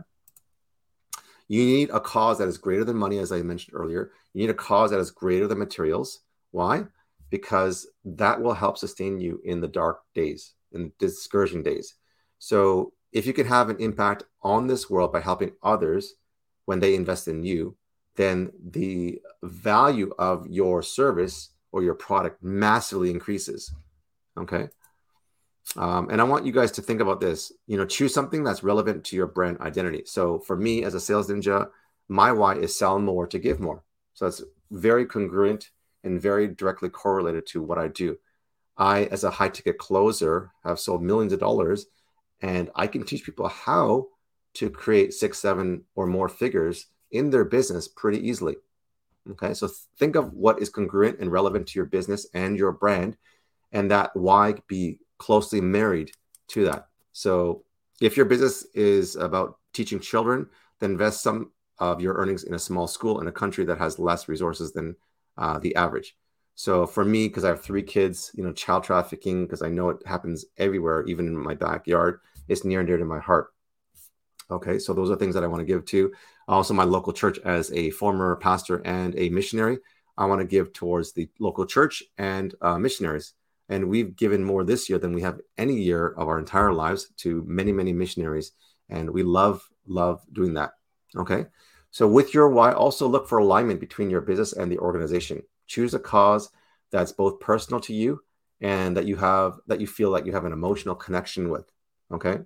You 1.48 1.64
need 1.64 1.90
a 1.90 2.00
cause 2.00 2.38
that 2.38 2.48
is 2.48 2.56
greater 2.56 2.84
than 2.84 2.96
money, 2.96 3.18
as 3.18 3.30
I 3.30 3.42
mentioned 3.42 3.76
earlier. 3.76 4.10
You 4.32 4.40
need 4.40 4.50
a 4.50 4.54
cause 4.54 4.90
that 4.90 5.00
is 5.00 5.10
greater 5.10 5.46
than 5.46 5.58
materials. 5.58 6.20
Why? 6.50 6.84
Because 7.32 7.86
that 8.04 8.40
will 8.42 8.52
help 8.52 8.76
sustain 8.76 9.18
you 9.18 9.40
in 9.42 9.62
the 9.62 9.72
dark 9.80 10.02
days, 10.14 10.52
in 10.72 10.92
discouraging 10.98 11.62
days. 11.62 11.94
So 12.38 12.92
if 13.10 13.26
you 13.26 13.32
can 13.32 13.46
have 13.46 13.70
an 13.70 13.78
impact 13.78 14.24
on 14.42 14.66
this 14.66 14.90
world 14.90 15.12
by 15.12 15.20
helping 15.20 15.52
others 15.62 16.14
when 16.66 16.80
they 16.80 16.94
invest 16.94 17.28
in 17.28 17.42
you, 17.42 17.74
then 18.16 18.52
the 18.62 19.20
value 19.42 20.12
of 20.18 20.46
your 20.46 20.82
service 20.82 21.36
or 21.72 21.82
your 21.82 21.94
product 21.94 22.42
massively 22.42 23.10
increases. 23.10 23.72
Okay. 24.36 24.68
Um, 25.76 26.10
and 26.10 26.20
I 26.20 26.24
want 26.24 26.44
you 26.44 26.52
guys 26.52 26.72
to 26.72 26.82
think 26.82 27.00
about 27.00 27.20
this. 27.20 27.50
You 27.66 27.78
know, 27.78 27.86
choose 27.86 28.12
something 28.12 28.44
that's 28.44 28.62
relevant 28.62 29.04
to 29.04 29.16
your 29.16 29.26
brand 29.26 29.58
identity. 29.60 30.02
So 30.04 30.38
for 30.40 30.56
me, 30.56 30.84
as 30.84 30.94
a 30.94 31.00
sales 31.00 31.28
ninja, 31.30 31.68
my 32.08 32.30
why 32.32 32.56
is 32.56 32.76
sell 32.76 32.98
more 32.98 33.26
to 33.28 33.38
give 33.38 33.58
more. 33.58 33.82
So 34.12 34.26
it's 34.26 34.42
very 34.70 35.06
congruent 35.06 35.70
and 36.04 36.20
very 36.20 36.48
directly 36.48 36.88
correlated 36.88 37.46
to 37.46 37.62
what 37.62 37.78
I 37.78 37.88
do. 37.88 38.18
I, 38.76 39.04
as 39.04 39.24
a 39.24 39.30
high 39.30 39.48
ticket 39.48 39.78
closer, 39.78 40.50
have 40.64 40.80
sold 40.80 41.02
millions 41.02 41.32
of 41.32 41.40
dollars, 41.40 41.86
and 42.40 42.70
I 42.74 42.86
can 42.86 43.04
teach 43.04 43.24
people 43.24 43.48
how 43.48 44.08
to 44.54 44.70
create 44.70 45.14
six, 45.14 45.38
seven, 45.38 45.84
or 45.94 46.06
more 46.06 46.28
figures 46.28 46.86
in 47.10 47.30
their 47.30 47.44
business 47.44 47.88
pretty 47.88 48.26
easily. 48.26 48.56
Okay, 49.30 49.54
so 49.54 49.68
think 49.98 50.16
of 50.16 50.32
what 50.32 50.60
is 50.60 50.68
congruent 50.68 51.20
and 51.20 51.30
relevant 51.30 51.68
to 51.68 51.78
your 51.78 51.86
business 51.86 52.26
and 52.34 52.56
your 52.56 52.72
brand, 52.72 53.16
and 53.70 53.90
that 53.90 54.14
why 54.16 54.54
be 54.66 54.98
closely 55.18 55.60
married 55.60 56.10
to 56.48 56.64
that. 56.64 56.88
So 57.12 57.64
if 58.00 58.16
your 58.16 58.26
business 58.26 58.66
is 58.74 59.14
about 59.16 59.58
teaching 59.72 60.00
children, 60.00 60.48
then 60.80 60.90
invest 60.92 61.22
some 61.22 61.52
of 61.78 62.00
your 62.00 62.14
earnings 62.14 62.44
in 62.44 62.54
a 62.54 62.58
small 62.58 62.88
school 62.88 63.20
in 63.20 63.28
a 63.28 63.32
country 63.32 63.64
that 63.64 63.78
has 63.78 63.98
less 63.98 64.28
resources 64.28 64.72
than 64.72 64.96
uh, 65.36 65.58
the 65.58 65.74
average. 65.76 66.16
So 66.54 66.86
for 66.86 67.04
me, 67.04 67.28
because 67.28 67.44
I 67.44 67.48
have 67.48 67.62
three 67.62 67.82
kids, 67.82 68.30
you 68.34 68.44
know, 68.44 68.52
child 68.52 68.84
trafficking, 68.84 69.44
because 69.44 69.62
I 69.62 69.68
know 69.68 69.90
it 69.90 70.06
happens 70.06 70.44
everywhere, 70.58 71.04
even 71.06 71.26
in 71.26 71.36
my 71.36 71.54
backyard, 71.54 72.20
it's 72.48 72.64
near 72.64 72.80
and 72.80 72.86
dear 72.86 72.98
to 72.98 73.04
my 73.04 73.20
heart. 73.20 73.48
Okay, 74.50 74.78
so 74.78 74.92
those 74.92 75.10
are 75.10 75.16
things 75.16 75.34
that 75.34 75.44
I 75.44 75.46
want 75.46 75.60
to 75.60 75.72
give 75.72 75.84
to. 75.86 76.12
Also, 76.46 76.74
my 76.74 76.84
local 76.84 77.12
church 77.12 77.38
as 77.44 77.72
a 77.72 77.90
former 77.90 78.36
pastor 78.36 78.82
and 78.84 79.16
a 79.16 79.30
missionary, 79.30 79.78
I 80.18 80.26
want 80.26 80.40
to 80.40 80.46
give 80.46 80.72
towards 80.74 81.12
the 81.12 81.28
local 81.38 81.64
church 81.64 82.02
and 82.18 82.54
uh, 82.60 82.78
missionaries. 82.78 83.32
And 83.68 83.88
we've 83.88 84.14
given 84.14 84.44
more 84.44 84.62
this 84.62 84.90
year 84.90 84.98
than 84.98 85.14
we 85.14 85.22
have 85.22 85.40
any 85.56 85.80
year 85.80 86.08
of 86.08 86.28
our 86.28 86.38
entire 86.38 86.72
lives 86.72 87.10
to 87.18 87.42
many, 87.46 87.72
many 87.72 87.94
missionaries. 87.94 88.52
And 88.90 89.10
we 89.10 89.22
love, 89.22 89.66
love 89.86 90.20
doing 90.30 90.54
that. 90.54 90.72
Okay. 91.16 91.46
So, 91.92 92.08
with 92.08 92.32
your 92.32 92.48
why, 92.48 92.72
also 92.72 93.06
look 93.06 93.28
for 93.28 93.38
alignment 93.38 93.78
between 93.78 94.10
your 94.10 94.22
business 94.22 94.54
and 94.54 94.72
the 94.72 94.78
organization. 94.78 95.42
Choose 95.66 95.94
a 95.94 95.98
cause 95.98 96.50
that's 96.90 97.12
both 97.12 97.38
personal 97.38 97.80
to 97.80 97.92
you 97.94 98.22
and 98.60 98.96
that 98.96 99.06
you 99.06 99.16
have 99.16 99.60
that 99.66 99.80
you 99.80 99.86
feel 99.86 100.10
like 100.10 100.24
you 100.24 100.32
have 100.32 100.46
an 100.46 100.52
emotional 100.52 100.94
connection 100.94 101.50
with. 101.50 101.70
Okay. 102.10 102.38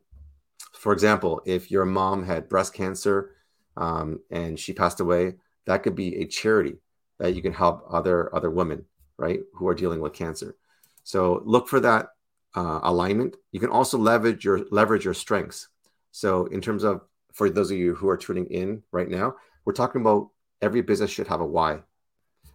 For 0.72 0.92
example, 0.92 1.42
if 1.46 1.70
your 1.70 1.84
mom 1.84 2.24
had 2.24 2.48
breast 2.48 2.74
cancer 2.74 3.36
um, 3.76 4.20
and 4.30 4.58
she 4.58 4.72
passed 4.72 5.00
away, 5.00 5.36
that 5.66 5.82
could 5.82 5.94
be 5.94 6.16
a 6.16 6.26
charity 6.26 6.78
that 7.18 7.34
you 7.34 7.42
can 7.42 7.52
help 7.52 7.86
other 7.88 8.34
other 8.34 8.50
women, 8.50 8.84
right, 9.16 9.40
who 9.54 9.68
are 9.68 9.74
dealing 9.74 10.00
with 10.00 10.12
cancer. 10.12 10.56
So 11.04 11.40
look 11.44 11.68
for 11.68 11.78
that 11.80 12.08
uh, 12.56 12.80
alignment. 12.82 13.36
You 13.52 13.60
can 13.60 13.70
also 13.70 13.96
leverage 13.96 14.44
your 14.44 14.66
leverage 14.72 15.04
your 15.04 15.14
strengths. 15.14 15.68
So 16.10 16.46
in 16.46 16.60
terms 16.60 16.82
of 16.82 17.02
for 17.36 17.50
those 17.50 17.70
of 17.70 17.76
you 17.76 17.94
who 17.94 18.08
are 18.08 18.16
tuning 18.16 18.46
in 18.46 18.82
right 18.90 19.08
now, 19.08 19.36
we're 19.64 19.72
talking 19.72 20.00
about 20.00 20.30
every 20.60 20.80
business 20.80 21.10
should 21.10 21.28
have 21.28 21.40
a 21.40 21.46
why. 21.46 21.80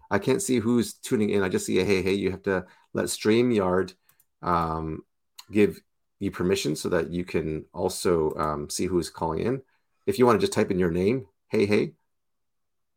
I 0.10 0.20
can't 0.20 0.42
see 0.42 0.60
who's 0.60 0.94
tuning 0.94 1.30
in. 1.30 1.44
I 1.44 1.50
just 1.50 1.66
see 1.66 1.80
a 1.80 1.86
hey, 1.86 2.02
hey. 2.02 2.14
You 2.14 2.32
have 2.32 2.44
to 2.44 2.66
let 2.94 3.06
StreamYard 3.06 3.94
um, 4.42 5.04
give 5.52 5.80
you 6.20 6.32
permission 6.32 6.76
so 6.76 6.90
that 6.90 7.12
you 7.12 7.24
can 7.24 7.66
also 7.74 8.34
um, 8.36 8.70
see 8.70 8.88
who's 8.88 9.10
calling 9.10 9.40
in. 9.40 9.62
If 10.06 10.20
you 10.20 10.26
want 10.26 10.40
to 10.40 10.46
just 10.46 10.54
type 10.54 10.72
in 10.72 10.80
your 10.80 10.92
name, 10.92 11.28
hey, 11.48 11.66
hey, 11.66 11.94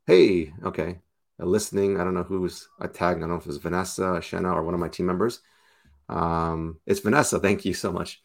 hey, 0.07 0.53
okay 0.65 0.99
listening. 1.39 2.01
I 2.01 2.05
don't 2.05 2.15
know 2.15 2.23
who's 2.23 2.69
I 2.81 2.87
tagged. 2.87 3.19
I 3.19 3.21
don't 3.21 3.31
know 3.31 3.37
if 3.37 3.47
it's 3.47 3.57
Vanessa, 3.57 4.21
Shanna, 4.23 4.53
or 4.53 4.63
one 4.63 4.75
of 4.75 4.81
my 4.81 4.89
team 4.89 5.07
members. 5.07 5.41
Um, 6.09 6.79
it's 6.87 7.01
Vanessa. 7.01 7.39
Thank 7.39 7.65
you 7.65 7.75
so 7.75 7.93
much. 7.93 8.23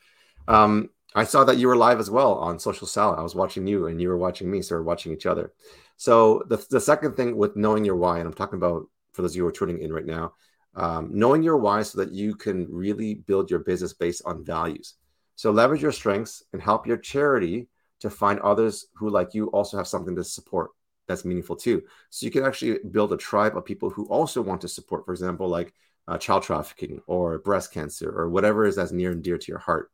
Um, 0.48 0.90
I 1.16 1.24
saw 1.24 1.44
that 1.44 1.58
you 1.58 1.68
were 1.68 1.76
live 1.76 2.00
as 2.00 2.10
well 2.10 2.36
on 2.36 2.60
Social 2.60 2.88
Salad. 2.88 3.20
I 3.20 3.24
was 3.24 3.36
watching 3.36 3.66
you 3.66 3.88
and 3.88 4.02
you 4.02 4.10
were 4.10 4.18
watching 4.18 4.50
me, 4.50 4.62
so 4.62 4.76
we're 4.76 4.84
watching 4.84 5.12
each 5.12 5.26
other. 5.26 5.54
So 5.98 6.44
the, 6.48 6.64
the 6.70 6.80
second 6.80 7.16
thing 7.16 7.36
with 7.36 7.56
knowing 7.56 7.84
your 7.84 7.96
why, 7.96 8.20
and 8.20 8.28
I'm 8.28 8.34
talking 8.34 8.58
about 8.58 8.86
for 9.14 9.22
those 9.22 9.32
of 9.32 9.38
you 9.38 9.44
who 9.44 9.50
are 9.50 9.52
tuning 9.52 9.82
in 9.82 9.92
right 9.92 10.06
now, 10.06 10.34
um, 10.76 11.10
knowing 11.12 11.42
your 11.42 11.58
why 11.58 11.82
so 11.82 11.98
that 12.00 12.14
you 12.14 12.36
can 12.36 12.68
really 12.70 13.16
build 13.16 13.50
your 13.50 13.60
business 13.60 13.94
based 13.94 14.22
on 14.26 14.46
values. 14.46 14.96
So 15.36 15.52
leverage 15.52 15.82
your 15.82 15.92
strengths 15.92 16.44
and 16.54 16.62
help 16.62 16.86
your 16.86 16.98
charity 16.98 17.68
to 18.02 18.10
find 18.10 18.40
others 18.40 18.86
who, 18.94 19.10
like 19.10 19.34
you, 19.34 19.48
also 19.48 19.78
have 19.78 19.88
something 19.88 20.16
to 20.16 20.24
support 20.24 20.72
that's 21.10 21.26
meaningful 21.26 21.56
too. 21.56 21.82
So 22.12 22.26
you 22.26 22.32
can 22.32 22.46
actually 22.46 22.80
build 22.92 23.12
a 23.12 23.18
tribe 23.18 23.58
of 23.58 23.66
people 23.66 23.90
who 23.90 24.06
also 24.06 24.42
want 24.42 24.62
to 24.62 24.68
support, 24.68 25.06
for 25.06 25.12
example, 25.12 25.50
like 25.50 25.74
uh, 26.08 26.18
child 26.18 26.44
trafficking 26.44 27.02
or 27.08 27.40
breast 27.40 27.74
cancer 27.74 28.10
or 28.10 28.30
whatever 28.30 28.66
is 28.66 28.78
as 28.78 28.94
near 28.94 29.12
and 29.12 29.24
dear 29.24 29.38
to 29.38 29.52
your 29.52 29.60
heart. 29.60 29.92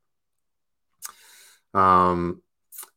Um, 1.75 2.41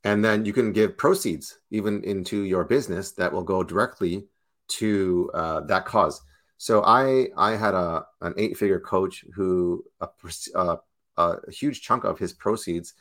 and 0.05 0.25
then 0.25 0.45
you 0.45 0.53
can 0.53 0.73
give 0.73 0.97
proceeds 0.97 1.59
even 1.71 2.03
into 2.05 2.43
your 2.43 2.65
business 2.65 3.13
that 3.13 3.33
will 3.33 3.43
go 3.43 3.63
directly 3.63 4.27
to 4.69 5.31
uh, 5.35 5.61
that 5.63 5.85
cause. 5.85 6.23
So 6.59 6.83
I 6.85 7.29
I 7.37 7.57
had 7.57 7.75
a 7.75 8.05
an 8.21 8.35
eight 8.37 8.57
figure 8.57 8.81
coach 8.81 9.25
who 9.35 9.85
a, 10.01 10.09
uh, 10.55 10.77
a, 11.17 11.51
huge 11.51 11.83
chunk 11.83 12.05
of 12.05 12.19
his 12.19 12.33
proceeds 12.33 12.95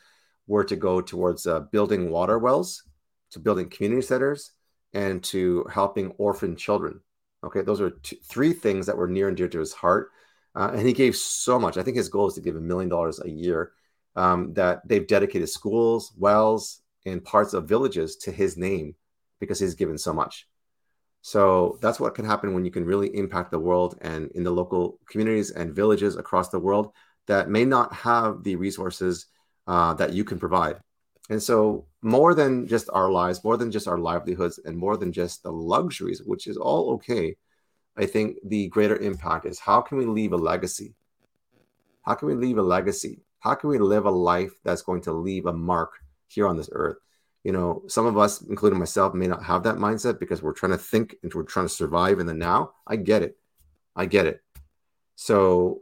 were 0.46 0.64
to 0.64 0.76
go 0.76 1.00
towards 1.00 1.46
uh, 1.46 1.60
building 1.60 2.10
water 2.10 2.38
wells, 2.38 2.82
to 3.30 3.38
building 3.38 3.68
community 3.68 4.02
centers, 4.02 4.52
and 4.92 5.22
to 5.24 5.64
helping 5.72 6.10
orphan 6.12 6.56
children. 6.56 7.00
Okay, 7.44 7.62
those 7.62 7.80
are 7.80 7.90
two, 7.90 8.16
three 8.24 8.52
things 8.52 8.86
that 8.86 8.96
were 8.96 9.08
near 9.08 9.28
and 9.28 9.36
dear 9.36 9.48
to 9.48 9.60
his 9.60 9.72
heart. 9.72 10.10
Uh, 10.54 10.70
and 10.72 10.86
he 10.86 10.92
gave 10.92 11.14
so 11.14 11.58
much. 11.58 11.76
I 11.76 11.82
think 11.82 11.96
his 11.96 12.08
goal 12.08 12.26
is 12.26 12.34
to 12.34 12.40
give 12.40 12.56
a 12.56 12.60
million 12.60 12.88
dollars 12.88 13.20
a 13.20 13.30
year. 13.30 13.72
Um, 14.18 14.52
that 14.54 14.76
they've 14.88 15.06
dedicated 15.06 15.48
schools, 15.48 16.12
wells, 16.16 16.82
and 17.06 17.24
parts 17.24 17.54
of 17.54 17.68
villages 17.68 18.16
to 18.24 18.32
his 18.32 18.56
name 18.56 18.96
because 19.38 19.60
he's 19.60 19.76
given 19.76 19.96
so 19.96 20.12
much. 20.12 20.48
So 21.22 21.78
that's 21.80 22.00
what 22.00 22.16
can 22.16 22.24
happen 22.24 22.52
when 22.52 22.64
you 22.64 22.70
can 22.70 22.84
really 22.84 23.14
impact 23.14 23.50
the 23.52 23.58
world 23.58 23.96
and 24.00 24.30
in 24.32 24.42
the 24.42 24.50
local 24.50 24.98
communities 25.08 25.50
and 25.50 25.74
villages 25.74 26.16
across 26.16 26.48
the 26.48 26.58
world 26.58 26.92
that 27.26 27.48
may 27.48 27.64
not 27.64 27.92
have 27.92 28.42
the 28.42 28.56
resources 28.56 29.26
uh, 29.66 29.94
that 29.94 30.12
you 30.12 30.24
can 30.24 30.38
provide. 30.38 30.80
And 31.30 31.42
so, 31.42 31.86
more 32.00 32.34
than 32.34 32.66
just 32.66 32.88
our 32.92 33.10
lives, 33.10 33.44
more 33.44 33.56
than 33.56 33.70
just 33.70 33.86
our 33.86 33.98
livelihoods, 33.98 34.58
and 34.64 34.76
more 34.76 34.96
than 34.96 35.12
just 35.12 35.42
the 35.42 35.52
luxuries, 35.52 36.22
which 36.24 36.46
is 36.46 36.56
all 36.56 36.94
okay, 36.94 37.36
I 37.96 38.06
think 38.06 38.38
the 38.44 38.68
greater 38.68 38.96
impact 38.96 39.44
is 39.44 39.58
how 39.58 39.82
can 39.82 39.98
we 39.98 40.06
leave 40.06 40.32
a 40.32 40.36
legacy? 40.36 40.94
How 42.02 42.14
can 42.14 42.28
we 42.28 42.34
leave 42.34 42.56
a 42.56 42.62
legacy? 42.62 43.20
How 43.40 43.54
can 43.54 43.70
we 43.70 43.78
live 43.78 44.06
a 44.06 44.10
life 44.10 44.52
that's 44.64 44.82
going 44.82 45.02
to 45.02 45.12
leave 45.12 45.46
a 45.46 45.52
mark 45.52 45.92
here 46.26 46.46
on 46.46 46.56
this 46.56 46.70
earth? 46.72 46.96
You 47.44 47.52
know, 47.52 47.82
some 47.86 48.06
of 48.06 48.18
us, 48.18 48.42
including 48.42 48.78
myself, 48.78 49.14
may 49.14 49.26
not 49.26 49.44
have 49.44 49.62
that 49.62 49.76
mindset 49.76 50.18
because 50.18 50.42
we're 50.42 50.52
trying 50.52 50.72
to 50.72 50.78
think 50.78 51.16
and 51.22 51.32
we're 51.32 51.44
trying 51.44 51.66
to 51.66 51.72
survive 51.72 52.18
in 52.18 52.26
the 52.26 52.34
now. 52.34 52.72
I 52.86 52.96
get 52.96 53.22
it. 53.22 53.36
I 53.94 54.06
get 54.06 54.26
it. 54.26 54.40
So 55.14 55.80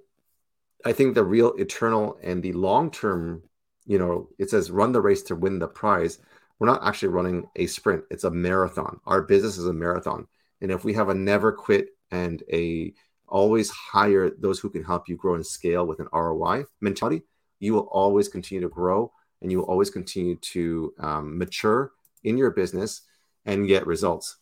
I 0.85 0.93
think 0.93 1.15
the 1.15 1.25
real 1.25 1.55
eternal 1.55 2.19
and 2.23 2.43
the 2.43 2.53
long 2.53 2.91
term 2.91 3.43
you 3.87 3.99
know, 3.99 4.29
it 4.39 4.51
says 4.51 4.71
run 4.71 4.93
the 4.93 5.01
race 5.01 5.23
to 5.23 5.37
win 5.37 5.59
the 5.59 5.69
prize. 5.69 6.19
We're 6.59 6.67
not 6.67 6.87
actually 6.87 7.09
running 7.09 7.47
a 7.57 7.67
sprint, 7.67 8.05
it's 8.11 8.25
a 8.25 8.31
marathon. 8.31 9.01
Our 9.07 9.23
business 9.23 9.57
is 9.59 9.67
a 9.67 9.73
marathon. 9.73 10.27
And 10.61 10.71
if 10.71 10.85
we 10.85 10.95
have 10.95 11.09
a 11.09 11.15
never 11.15 11.53
quit 11.53 11.89
and 12.11 12.43
a 12.53 12.93
always 13.29 13.71
hire 13.71 14.31
those 14.31 14.59
who 14.59 14.71
can 14.71 14.85
help 14.85 15.09
you 15.09 15.17
grow 15.17 15.35
and 15.35 15.47
scale 15.47 15.87
with 15.87 16.01
an 16.01 16.09
ROI 16.13 16.65
mentality, 16.81 17.23
you 17.59 17.73
will 17.75 17.89
always 17.91 18.29
continue 18.29 18.61
to 18.63 18.69
grow 18.69 19.13
and 19.41 19.51
you 19.51 19.59
will 19.59 19.67
always 19.67 19.91
continue 19.91 20.37
to 20.37 20.93
um, 20.99 21.39
mature 21.39 21.93
in 22.25 22.37
your 22.37 22.51
business 22.51 23.03
and 23.45 23.69
get 23.69 23.87
results. 23.87 24.37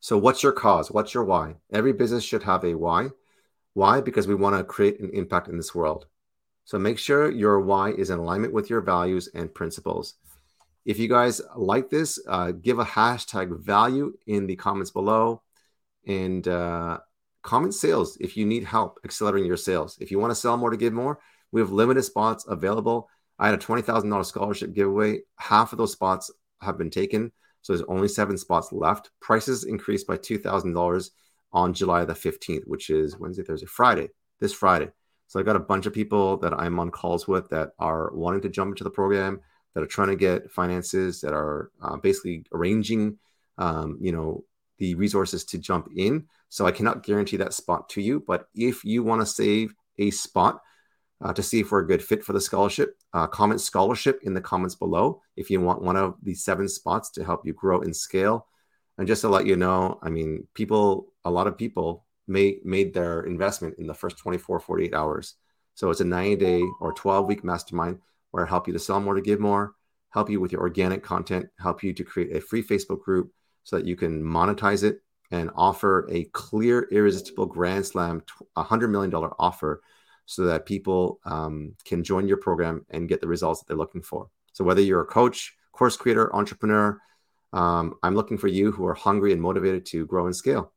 So, 0.00 0.18
what's 0.18 0.42
your 0.42 0.52
cause? 0.52 0.90
What's 0.90 1.14
your 1.14 1.24
why? 1.24 1.56
Every 1.72 1.92
business 1.92 2.24
should 2.24 2.42
have 2.42 2.64
a 2.64 2.74
why. 2.74 3.10
Why? 3.74 4.00
Because 4.00 4.26
we 4.26 4.34
want 4.34 4.56
to 4.56 4.64
create 4.64 5.00
an 5.00 5.10
impact 5.12 5.48
in 5.48 5.56
this 5.56 5.74
world. 5.74 6.06
So 6.64 6.78
make 6.78 6.98
sure 6.98 7.30
your 7.30 7.60
why 7.60 7.90
is 7.90 8.10
in 8.10 8.18
alignment 8.18 8.52
with 8.52 8.70
your 8.70 8.80
values 8.80 9.28
and 9.34 9.52
principles. 9.52 10.14
If 10.84 10.98
you 10.98 11.08
guys 11.08 11.40
like 11.56 11.90
this, 11.90 12.20
uh, 12.28 12.52
give 12.52 12.78
a 12.78 12.84
hashtag 12.84 13.60
value 13.60 14.14
in 14.26 14.46
the 14.46 14.56
comments 14.56 14.90
below 14.90 15.42
and 16.06 16.46
uh, 16.46 16.98
comment 17.42 17.74
sales 17.74 18.16
if 18.20 18.36
you 18.36 18.46
need 18.46 18.64
help 18.64 18.98
accelerating 19.04 19.46
your 19.46 19.56
sales. 19.56 19.96
If 20.00 20.10
you 20.10 20.18
want 20.18 20.32
to 20.32 20.36
sell 20.36 20.56
more 20.56 20.70
to 20.70 20.76
give 20.76 20.92
more, 20.92 21.20
we 21.52 21.60
have 21.60 21.70
limited 21.70 22.02
spots 22.02 22.44
available. 22.48 23.08
I 23.38 23.46
had 23.46 23.54
a 23.54 23.62
$20,000 23.62 24.24
scholarship 24.26 24.72
giveaway. 24.72 25.20
Half 25.36 25.72
of 25.72 25.78
those 25.78 25.92
spots 25.92 26.30
have 26.60 26.78
been 26.78 26.90
taken. 26.90 27.32
So 27.60 27.72
there's 27.72 27.86
only 27.88 28.08
seven 28.08 28.36
spots 28.36 28.72
left. 28.72 29.10
Prices 29.20 29.64
increased 29.64 30.06
by 30.06 30.16
$2,000 30.16 31.10
on 31.52 31.74
July 31.74 32.04
the 32.04 32.14
15th, 32.14 32.66
which 32.66 32.90
is 32.90 33.18
Wednesday, 33.18 33.42
Thursday, 33.42 33.66
Friday, 33.66 34.08
this 34.40 34.52
Friday. 34.52 34.90
So 35.28 35.38
I 35.38 35.44
got 35.44 35.56
a 35.56 35.60
bunch 35.60 35.86
of 35.86 35.94
people 35.94 36.36
that 36.38 36.52
I'm 36.52 36.78
on 36.78 36.90
calls 36.90 37.28
with 37.28 37.48
that 37.50 37.70
are 37.78 38.12
wanting 38.12 38.42
to 38.42 38.48
jump 38.48 38.72
into 38.72 38.84
the 38.84 38.90
program, 38.90 39.40
that 39.74 39.82
are 39.82 39.86
trying 39.86 40.08
to 40.08 40.16
get 40.16 40.50
finances, 40.50 41.20
that 41.20 41.32
are 41.32 41.70
uh, 41.80 41.96
basically 41.96 42.44
arranging, 42.52 43.18
um, 43.58 43.98
you 44.00 44.12
know, 44.12 44.44
the 44.78 44.94
resources 44.94 45.44
to 45.44 45.58
jump 45.58 45.88
in. 45.96 46.26
So 46.48 46.66
I 46.66 46.72
cannot 46.72 47.02
guarantee 47.02 47.38
that 47.38 47.54
spot 47.54 47.88
to 47.90 48.02
you, 48.02 48.22
but 48.26 48.48
if 48.54 48.84
you 48.84 49.02
want 49.02 49.22
to 49.22 49.26
save 49.26 49.74
a 49.98 50.10
spot, 50.10 50.60
uh, 51.22 51.32
to 51.32 51.42
see 51.42 51.60
if 51.60 51.70
we're 51.70 51.80
a 51.80 51.86
good 51.86 52.02
fit 52.02 52.24
for 52.24 52.32
the 52.32 52.40
scholarship. 52.40 52.96
Uh, 53.12 53.26
comment 53.26 53.60
scholarship 53.60 54.20
in 54.24 54.34
the 54.34 54.40
comments 54.40 54.74
below 54.74 55.20
if 55.36 55.50
you 55.50 55.60
want 55.60 55.82
one 55.82 55.96
of 55.96 56.16
these 56.22 56.44
seven 56.44 56.68
spots 56.68 57.10
to 57.10 57.24
help 57.24 57.46
you 57.46 57.52
grow 57.52 57.80
and 57.80 57.94
scale. 57.94 58.46
And 58.98 59.06
just 59.06 59.22
to 59.22 59.28
let 59.28 59.46
you 59.46 59.56
know, 59.56 59.98
I 60.02 60.10
mean, 60.10 60.46
people, 60.54 61.12
a 61.24 61.30
lot 61.30 61.46
of 61.46 61.56
people 61.56 62.04
made 62.28 62.64
made 62.64 62.94
their 62.94 63.22
investment 63.22 63.76
in 63.78 63.86
the 63.86 63.94
first 63.94 64.18
24, 64.18 64.60
48 64.60 64.94
hours. 64.94 65.34
So 65.74 65.90
it's 65.90 66.00
a 66.00 66.04
90 66.04 66.36
day 66.36 66.62
or 66.80 66.92
12 66.92 67.26
week 67.26 67.44
mastermind 67.44 67.98
where 68.30 68.44
I 68.44 68.48
help 68.48 68.66
you 68.66 68.72
to 68.72 68.78
sell 68.78 69.00
more, 69.00 69.14
to 69.14 69.20
give 69.20 69.40
more, 69.40 69.74
help 70.10 70.28
you 70.28 70.40
with 70.40 70.52
your 70.52 70.60
organic 70.60 71.02
content, 71.02 71.46
help 71.58 71.82
you 71.82 71.92
to 71.94 72.04
create 72.04 72.34
a 72.34 72.40
free 72.40 72.62
Facebook 72.62 73.00
group 73.00 73.32
so 73.64 73.76
that 73.76 73.86
you 73.86 73.96
can 73.96 74.22
monetize 74.22 74.82
it 74.82 75.00
and 75.30 75.50
offer 75.54 76.06
a 76.10 76.24
clear, 76.24 76.88
irresistible 76.90 77.46
grand 77.46 77.86
slam 77.86 78.22
$100 78.56 78.90
million 78.90 79.14
offer 79.14 79.82
so 80.26 80.44
that 80.44 80.66
people 80.66 81.20
um, 81.24 81.74
can 81.84 82.04
join 82.04 82.28
your 82.28 82.36
program 82.36 82.86
and 82.90 83.08
get 83.08 83.20
the 83.20 83.28
results 83.28 83.60
that 83.60 83.68
they're 83.68 83.76
looking 83.76 84.02
for. 84.02 84.28
So 84.52 84.64
whether 84.64 84.80
you're 84.80 85.02
a 85.02 85.06
coach, 85.06 85.54
course 85.72 85.96
creator, 85.96 86.34
entrepreneur, 86.34 86.98
um, 87.52 87.94
I'm 88.02 88.14
looking 88.14 88.38
for 88.38 88.48
you 88.48 88.72
who 88.72 88.86
are 88.86 88.94
hungry 88.94 89.32
and 89.32 89.42
motivated 89.42 89.84
to 89.86 90.06
grow 90.06 90.26
and 90.26 90.36
scale. 90.36 90.72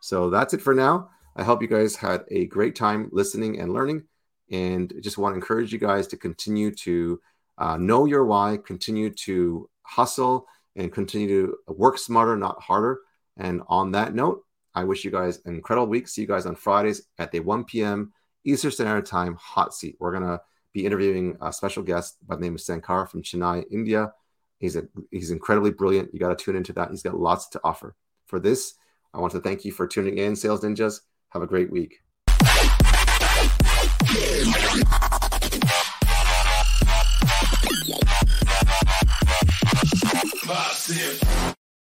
So 0.00 0.30
that's 0.30 0.54
it 0.54 0.62
for 0.62 0.74
now. 0.74 1.10
I 1.36 1.42
hope 1.42 1.62
you 1.62 1.68
guys 1.68 1.96
had 1.96 2.24
a 2.30 2.46
great 2.46 2.74
time 2.74 3.08
listening 3.12 3.60
and 3.60 3.72
learning. 3.72 4.04
And 4.50 4.92
just 5.00 5.18
want 5.18 5.32
to 5.32 5.36
encourage 5.36 5.72
you 5.72 5.78
guys 5.78 6.06
to 6.08 6.16
continue 6.16 6.74
to 6.76 7.20
uh, 7.58 7.76
know 7.76 8.06
your 8.06 8.24
why, 8.24 8.58
continue 8.64 9.10
to 9.10 9.68
hustle, 9.82 10.46
and 10.76 10.92
continue 10.92 11.28
to 11.28 11.56
work 11.68 11.98
smarter, 11.98 12.36
not 12.36 12.60
harder. 12.62 13.00
And 13.36 13.62
on 13.68 13.92
that 13.92 14.14
note, 14.14 14.44
I 14.74 14.84
wish 14.84 15.04
you 15.04 15.10
guys 15.10 15.40
an 15.44 15.54
incredible 15.54 15.88
week. 15.88 16.08
See 16.08 16.22
you 16.22 16.28
guys 16.28 16.46
on 16.46 16.54
Fridays 16.56 17.02
at 17.18 17.32
the 17.32 17.40
1 17.40 17.64
p.m. 17.64 18.12
Eastern 18.44 18.70
Standard 18.70 19.06
Time 19.06 19.34
hot 19.34 19.74
seat. 19.74 19.96
We're 19.98 20.12
going 20.12 20.24
to 20.24 20.40
be 20.72 20.86
interviewing 20.86 21.36
a 21.40 21.52
special 21.52 21.82
guest 21.82 22.16
by 22.26 22.36
the 22.36 22.40
name 22.42 22.54
of 22.54 22.60
Sankara 22.60 23.06
from 23.06 23.22
Chennai, 23.22 23.64
India. 23.70 24.12
He's 24.58 24.76
a, 24.76 24.84
he's 25.10 25.30
incredibly 25.30 25.70
brilliant. 25.70 26.12
You 26.12 26.20
got 26.20 26.36
to 26.36 26.44
tune 26.44 26.56
into 26.56 26.72
that. 26.74 26.90
He's 26.90 27.02
got 27.02 27.18
lots 27.18 27.48
to 27.48 27.60
offer. 27.64 27.96
For 28.26 28.38
this, 28.38 28.74
I 29.12 29.18
want 29.18 29.32
to 29.32 29.40
thank 29.40 29.64
you 29.64 29.72
for 29.72 29.86
tuning 29.86 30.18
in, 30.18 30.36
Sales 30.36 30.60
Ninjas. 30.60 31.00
Have 31.30 31.42
a 31.42 31.46
great 31.46 31.70
week. 31.70 32.00
Five, 40.46 40.72
six, 40.72 41.29